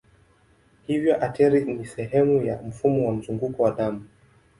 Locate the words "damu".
3.71-4.05